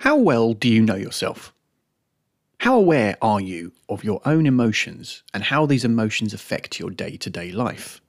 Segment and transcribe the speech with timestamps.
[0.00, 1.52] How well do you know yourself?
[2.60, 7.18] How aware are you of your own emotions and how these emotions affect your day
[7.18, 8.00] to day life?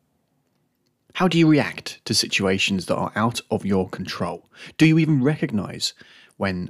[1.16, 4.50] How do you react to situations that are out of your control?
[4.78, 5.94] Do you even recognize
[6.38, 6.70] when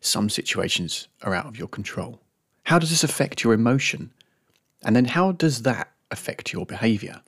[0.00, 2.22] some situations are out of your control?
[2.64, 4.10] How does this affect your emotion?
[4.82, 7.20] And then how does that affect your behavior?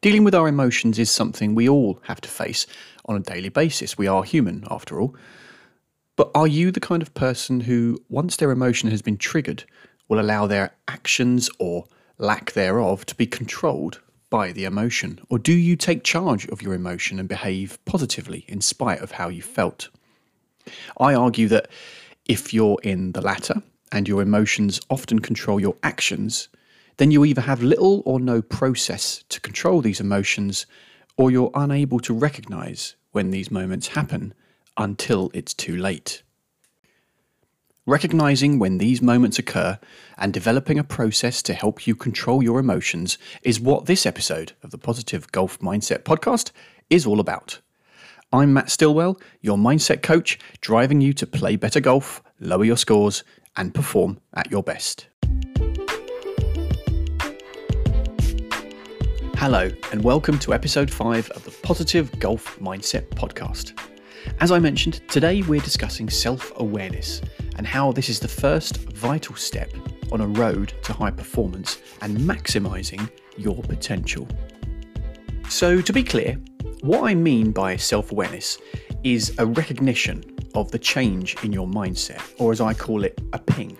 [0.00, 2.66] Dealing with our emotions is something we all have to face
[3.04, 3.96] on a daily basis.
[3.96, 5.14] We are human, after all.
[6.16, 9.64] But are you the kind of person who, once their emotion has been triggered,
[10.08, 11.86] will allow their actions or
[12.18, 15.20] lack thereof to be controlled by the emotion?
[15.30, 19.28] Or do you take charge of your emotion and behave positively in spite of how
[19.28, 19.88] you felt?
[21.00, 21.68] I argue that
[22.26, 26.48] if you're in the latter and your emotions often control your actions,
[26.98, 30.66] then you either have little or no process to control these emotions,
[31.16, 34.34] or you're unable to recognize when these moments happen
[34.76, 36.22] until it's too late.
[37.84, 39.78] Recognizing when these moments occur
[40.16, 44.70] and developing a process to help you control your emotions is what this episode of
[44.70, 46.52] the Positive Golf Mindset podcast
[46.90, 47.60] is all about.
[48.32, 53.24] I'm Matt Stilwell, your mindset coach, driving you to play better golf, lower your scores,
[53.56, 55.08] and perform at your best.
[59.36, 63.76] Hello, and welcome to episode 5 of the Positive Golf Mindset podcast.
[64.40, 67.20] As I mentioned, today we're discussing self awareness
[67.56, 69.72] and how this is the first vital step
[70.10, 74.26] on a road to high performance and maximising your potential.
[75.48, 76.38] So, to be clear,
[76.82, 78.58] what I mean by self awareness
[79.04, 83.38] is a recognition of the change in your mindset, or as I call it, a
[83.38, 83.76] ping.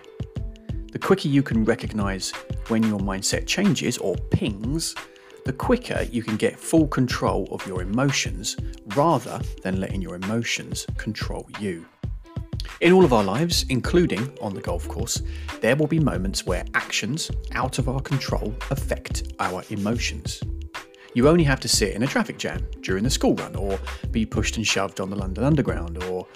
[0.93, 2.31] The quicker you can recognise
[2.69, 4.95] when your mindset changes or pings,
[5.45, 8.57] the quicker you can get full control of your emotions
[8.95, 11.85] rather than letting your emotions control you.
[12.81, 15.23] In all of our lives, including on the golf course,
[15.61, 20.43] there will be moments where actions out of our control affect our emotions.
[21.15, 23.79] You only have to sit in a traffic jam during the school run, or
[24.11, 26.27] be pushed and shoved on the London Underground, or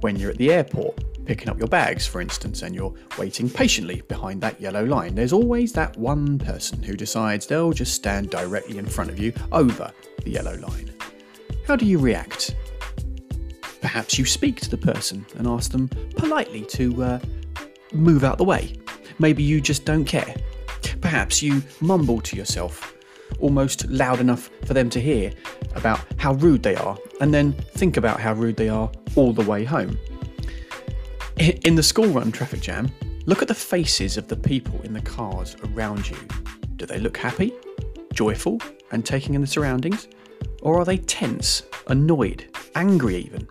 [0.00, 4.00] when you're at the airport picking up your bags, for instance, and you're waiting patiently
[4.08, 8.78] behind that yellow line, there's always that one person who decides they'll just stand directly
[8.78, 9.92] in front of you over
[10.24, 10.90] the yellow line.
[11.66, 12.56] How do you react?
[13.82, 17.18] Perhaps you speak to the person and ask them politely to uh,
[17.92, 18.72] move out the way.
[19.18, 20.34] Maybe you just don't care.
[21.02, 22.96] Perhaps you mumble to yourself,
[23.38, 25.30] almost loud enough for them to hear,
[25.74, 29.44] about how rude they are, and then think about how rude they are all the
[29.44, 29.98] way home.
[31.38, 32.90] In the school run traffic jam,
[33.26, 36.16] look at the faces of the people in the cars around you.
[36.74, 37.52] Do they look happy,
[38.12, 38.60] joyful,
[38.90, 40.08] and taking in the surroundings?
[40.62, 43.46] Or are they tense, annoyed, angry even?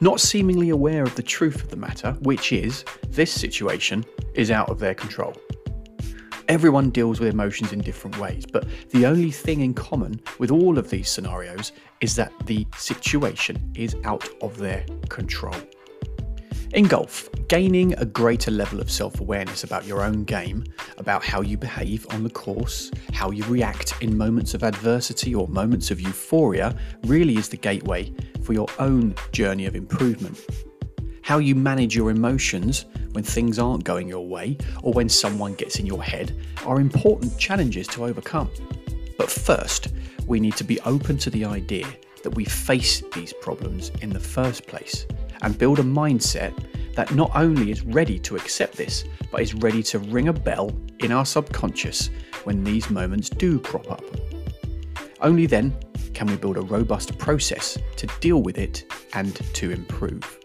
[0.00, 4.04] Not seemingly aware of the truth of the matter, which is this situation
[4.34, 5.34] is out of their control.
[6.46, 10.78] Everyone deals with emotions in different ways, but the only thing in common with all
[10.78, 15.56] of these scenarios is that the situation is out of their control.
[16.72, 20.64] In golf, gaining a greater level of self awareness about your own game,
[20.98, 25.46] about how you behave on the course, how you react in moments of adversity or
[25.46, 28.12] moments of euphoria, really is the gateway
[28.42, 30.44] for your own journey of improvement.
[31.22, 35.78] How you manage your emotions when things aren't going your way or when someone gets
[35.78, 38.50] in your head are important challenges to overcome.
[39.16, 39.88] But first,
[40.26, 41.86] we need to be open to the idea
[42.24, 45.06] that we face these problems in the first place
[45.42, 46.54] and build a mindset
[46.94, 50.70] that not only is ready to accept this, but is ready to ring a bell
[51.00, 52.10] in our subconscious
[52.44, 54.02] when these moments do crop up.
[55.20, 55.76] Only then
[56.14, 60.38] can we build a robust process to deal with it and to improve.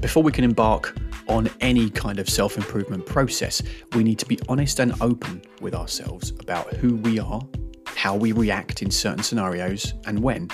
[0.00, 0.96] Before we can embark
[1.28, 3.62] on any kind of self improvement process,
[3.94, 7.40] we need to be honest and open with ourselves about who we are,
[7.86, 10.48] how we react in certain scenarios, and when.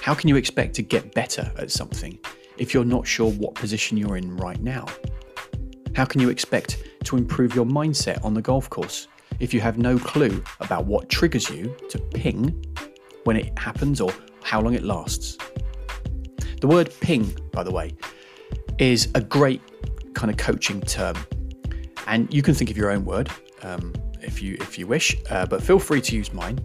[0.00, 2.18] How can you expect to get better at something
[2.56, 4.86] if you're not sure what position you're in right now?
[5.94, 9.08] How can you expect to improve your mindset on the golf course
[9.40, 12.64] if you have no clue about what triggers you to ping
[13.24, 14.10] when it happens or
[14.42, 15.36] how long it lasts?
[16.62, 17.92] The word ping, by the way,
[18.78, 19.60] is a great
[20.14, 21.16] kind of coaching term,
[22.06, 23.30] and you can think of your own word
[23.62, 23.92] um,
[24.22, 26.58] if you if you wish, uh, but feel free to use mine.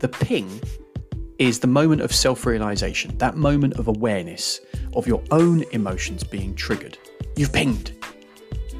[0.00, 0.60] The ping
[1.40, 4.60] is the moment of self realization, that moment of awareness
[4.94, 6.98] of your own emotions being triggered.
[7.34, 7.92] You've pinged.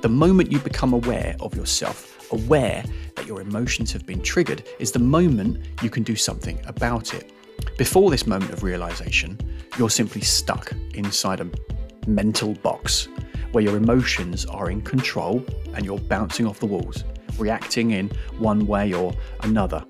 [0.02, 2.84] The moment you become aware of yourself, aware
[3.16, 7.32] that your emotions have been triggered, is the moment you can do something about it.
[7.78, 9.38] Before this moment of realization,
[9.78, 11.48] you're simply stuck inside a
[12.06, 13.08] mental box
[13.52, 15.42] where your emotions are in control
[15.74, 17.04] and you're bouncing off the walls,
[17.38, 19.82] reacting in one way or another.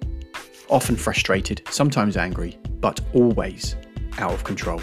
[0.70, 3.74] Often frustrated, sometimes angry, but always
[4.18, 4.80] out of control.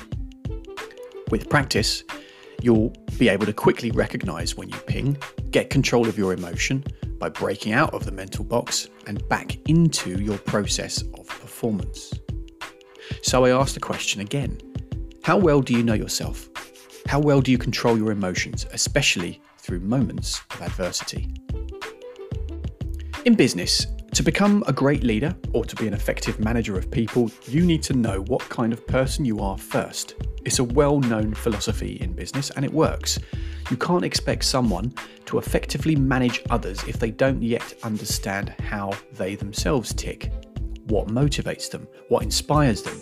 [1.31, 2.03] With practice,
[2.61, 5.17] you'll be able to quickly recognize when you ping,
[5.49, 6.83] get control of your emotion
[7.19, 12.13] by breaking out of the mental box and back into your process of performance.
[13.21, 14.59] So I ask the question again
[15.23, 16.49] How well do you know yourself?
[17.07, 21.33] How well do you control your emotions, especially through moments of adversity?
[23.23, 23.87] In business,
[24.17, 27.83] to become a great leader or to be an effective manager of people, you need
[27.83, 30.15] to know what kind of person you are first.
[30.43, 33.19] It's a well known philosophy in business and it works.
[33.69, 34.91] You can't expect someone
[35.25, 40.31] to effectively manage others if they don't yet understand how they themselves tick,
[40.87, 42.99] what motivates them, what inspires them,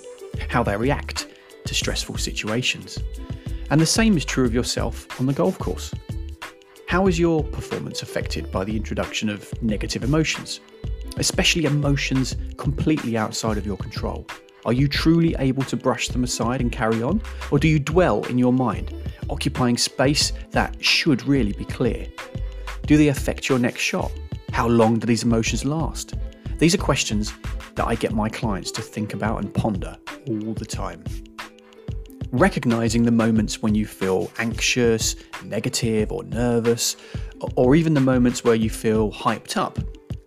[0.50, 1.28] how they react
[1.64, 3.00] to stressful situations.
[3.70, 5.94] And the same is true of yourself on the golf course.
[6.88, 10.60] How is your performance affected by the introduction of negative emotions,
[11.18, 14.26] especially emotions completely outside of your control?
[14.66, 17.22] Are you truly able to brush them aside and carry on?
[17.52, 18.94] Or do you dwell in your mind,
[19.30, 22.08] occupying space that should really be clear?
[22.88, 24.12] Do they affect your next shot?
[24.52, 26.16] How long do these emotions last?
[26.58, 27.34] These are questions
[27.76, 29.98] that I get my clients to think about and ponder
[30.28, 31.04] all the time.
[32.32, 36.98] Recognizing the moments when you feel anxious, negative, or nervous,
[37.56, 39.78] or even the moments where you feel hyped up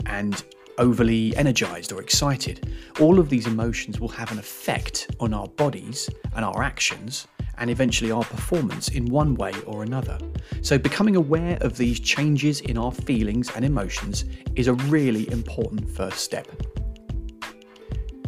[0.06, 0.44] and
[0.78, 2.72] overly energized or excited.
[3.00, 7.26] All of these emotions will have an effect on our bodies and our actions
[7.58, 10.18] and eventually our performance in one way or another.
[10.62, 15.90] So, becoming aware of these changes in our feelings and emotions is a really important
[15.90, 16.48] first step.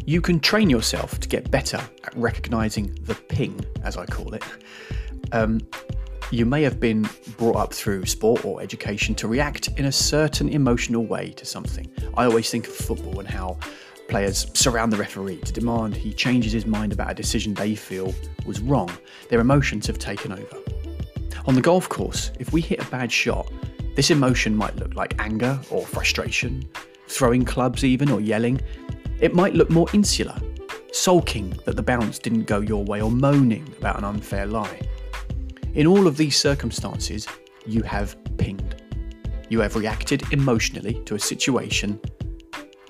[0.05, 4.43] You can train yourself to get better at recognizing the ping, as I call it.
[5.31, 5.61] Um,
[6.31, 7.07] you may have been
[7.37, 11.91] brought up through sport or education to react in a certain emotional way to something.
[12.15, 13.57] I always think of football and how
[14.07, 18.13] players surround the referee to demand he changes his mind about a decision they feel
[18.45, 18.89] was wrong.
[19.29, 20.57] Their emotions have taken over.
[21.47, 23.51] On the golf course, if we hit a bad shot,
[23.95, 26.63] this emotion might look like anger or frustration,
[27.09, 28.61] throwing clubs even or yelling.
[29.19, 30.39] It might look more insular,
[30.93, 34.79] sulking that the bounce didn't go your way or moaning about an unfair lie.
[35.73, 37.25] In all of these circumstances,
[37.65, 38.83] you have pinged.
[39.47, 41.97] You have reacted emotionally to a situation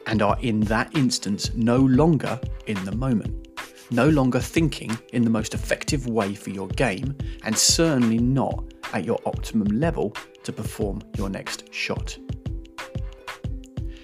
[0.08, 3.50] and are in that instance no longer in the moment,
[3.92, 9.06] no longer thinking in the most effective way for your game, and certainly not at
[9.06, 12.18] your optimum level to perform your next shot.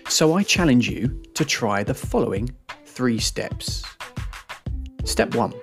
[0.07, 3.83] So I challenge you to try the following three steps.
[5.03, 5.53] Step one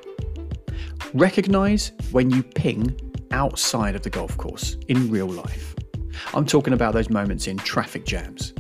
[1.15, 2.93] recognize when you ping
[3.35, 5.75] outside of the golf course in real life.
[6.35, 8.55] I'm talking about those moments in traffic jams,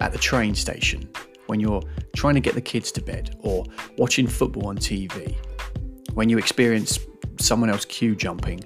[0.00, 1.08] at the train station,
[1.46, 1.82] when you're
[2.14, 3.64] trying to get the kids to bed, or
[3.96, 5.34] watching football on TV,
[6.12, 6.98] when you experience
[7.40, 8.60] someone else queue jumping,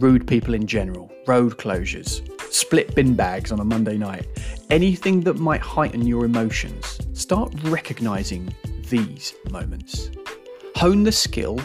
[0.00, 2.20] rude people in general, road closures,
[2.52, 4.26] split bin bags on a Monday night,
[4.68, 8.54] anything that might heighten your emotions, start recognizing
[8.90, 10.10] these moments.
[10.76, 11.58] Hone the skill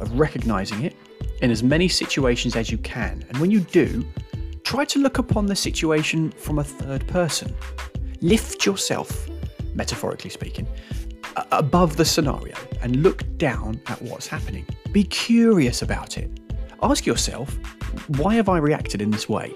[0.00, 0.96] of recognizing it
[1.42, 3.24] in as many situations as you can.
[3.28, 4.06] And when you do,
[4.64, 7.54] try to look upon the situation from a third person.
[8.20, 9.28] Lift yourself,
[9.74, 10.68] metaphorically speaking,
[11.50, 14.64] above the scenario and look down at what's happening.
[14.92, 16.30] Be curious about it.
[16.80, 17.58] Ask yourself,
[18.18, 19.52] why have I reacted in this way?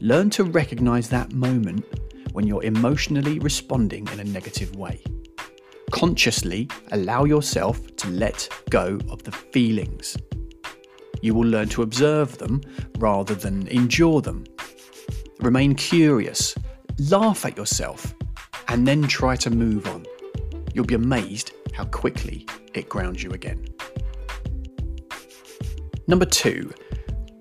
[0.00, 1.84] Learn to recognize that moment
[2.32, 5.02] when you're emotionally responding in a negative way.
[5.90, 10.16] Consciously allow yourself to let go of the feelings
[11.22, 12.60] you will learn to observe them
[12.98, 14.44] rather than endure them.
[15.40, 16.54] Remain curious,
[16.98, 18.14] laugh at yourself,
[18.68, 20.04] and then try to move on.
[20.74, 23.66] You'll be amazed how quickly it grounds you again.
[26.06, 26.72] Number two,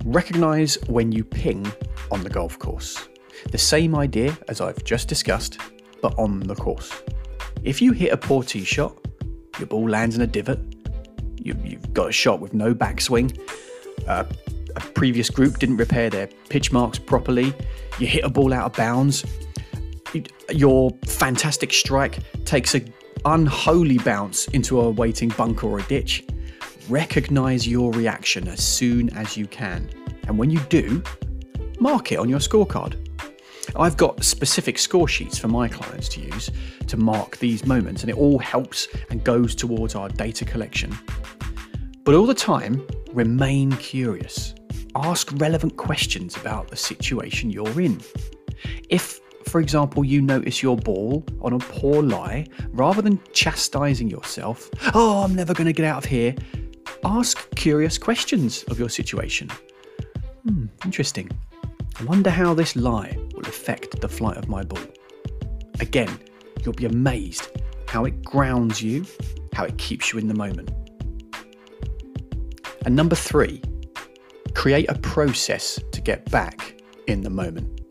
[0.06, 1.72] recognize when you ping
[2.12, 3.10] on the golf course.
[3.52, 5.60] The same idea as I've just discussed,
[6.02, 7.02] but on the course.
[7.64, 8.98] If you hit a poor tee shot,
[9.58, 10.60] your ball lands in a divot,
[11.38, 13.38] you, have got a shot with no backswing,
[14.10, 14.26] uh,
[14.76, 17.54] a previous group didn't repair their pitch marks properly,
[18.00, 19.26] you hit a ball out of bounds,
[20.52, 22.92] your fantastic strike takes an
[23.26, 26.26] unholy bounce into a waiting bunker or a ditch.
[26.90, 29.90] Recognize your reaction as soon as you can.
[30.28, 31.04] And when you do,
[31.80, 32.96] mark it on your scorecard.
[33.76, 36.50] I've got specific score sheets for my clients to use
[36.88, 40.98] to mark these moments, and it all helps and goes towards our data collection.
[42.04, 44.56] But all the time, remain curious.
[44.96, 48.02] Ask relevant questions about the situation you're in.
[48.90, 54.70] If, for example, you notice your ball on a poor lie, rather than chastising yourself,
[54.94, 56.36] oh, I'm never going to get out of here,
[57.04, 59.50] ask curious questions of your situation.
[60.44, 61.30] Hmm, interesting.
[62.00, 64.80] I wonder how this lie will affect the flight of my ball.
[65.80, 66.20] Again,
[66.64, 67.50] you'll be amazed
[67.88, 69.06] how it grounds you,
[69.54, 70.72] how it keeps you in the moment.
[72.86, 73.62] And number three,
[74.54, 77.82] create a process to get back in the moment.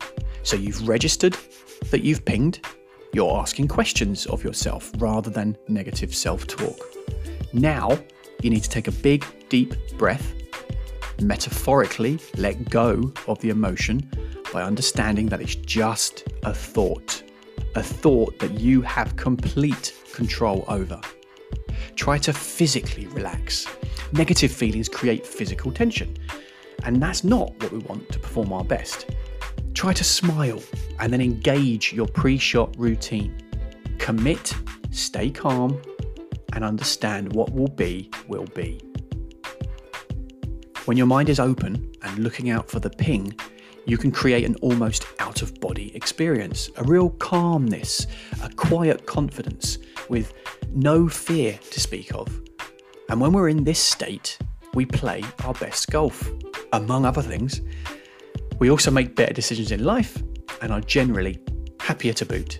[0.43, 1.37] So you've registered
[1.91, 2.65] that you've pinged,
[3.13, 6.79] you're asking questions of yourself rather than negative self talk.
[7.53, 7.97] Now
[8.41, 10.33] you need to take a big, deep breath
[11.21, 14.09] metaphorically let go of the emotion
[14.53, 17.23] by understanding that it's just a thought,
[17.75, 20.99] a thought that you have complete control over.
[21.95, 23.67] Try to physically relax.
[24.11, 26.17] Negative feelings create physical tension,
[26.83, 29.09] and that's not what we want to perform our best.
[29.75, 30.61] Try to smile
[30.99, 33.35] and then engage your pre shot routine.
[33.99, 34.53] Commit,
[34.89, 35.79] stay calm,
[36.53, 38.81] and understand what will be, will be.
[40.85, 43.37] When your mind is open and looking out for the ping,
[43.85, 48.07] you can create an almost out of body experience, a real calmness,
[48.41, 49.77] a quiet confidence
[50.09, 50.33] with
[50.73, 52.48] no fear to speak of.
[53.09, 54.37] And when we're in this state,
[54.75, 56.29] we play our best golf,
[56.73, 57.61] among other things.
[58.59, 60.21] We also make better decisions in life
[60.61, 61.39] and are generally
[61.79, 62.59] happier to boot.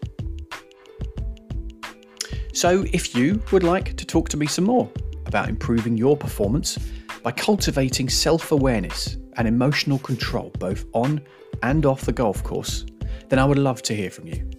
[2.52, 4.90] So, if you would like to talk to me some more
[5.28, 6.80] about improving your performance,
[7.22, 11.22] by cultivating self awareness and emotional control both on
[11.62, 12.86] and off the golf course,
[13.28, 14.50] then I would love to hear from you.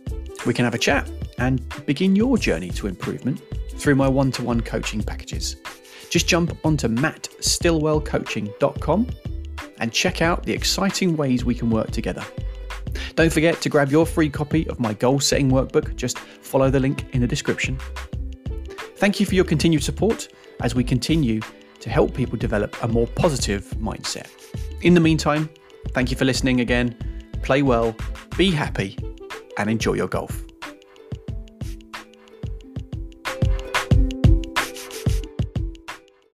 [0.47, 3.42] We can have a chat and begin your journey to improvement
[3.73, 5.56] through my one to one coaching packages.
[6.11, 9.07] Just jump onto mattstilwellcoaching.com
[9.79, 12.25] and check out the exciting ways we can work together.
[13.14, 15.95] Don't forget to grab your free copy of my goal setting workbook.
[15.97, 17.79] Just follow the link in the description.
[18.97, 20.29] Thank you for your continued support
[20.61, 21.40] as we continue
[21.81, 24.29] to help people develop a more positive mindset.
[24.83, 25.49] In the meantime,
[25.90, 26.97] thank you for listening again.
[27.43, 27.97] Play well,
[28.37, 28.99] be happy,
[29.57, 30.45] and enjoy your golf.